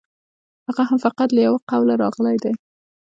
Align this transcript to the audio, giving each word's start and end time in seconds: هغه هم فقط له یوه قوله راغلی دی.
هغه 0.67 0.83
هم 0.89 0.97
فقط 1.07 1.29
له 1.35 1.41
یوه 1.47 1.59
قوله 1.71 1.93
راغلی 2.03 2.37
دی. 2.43 2.53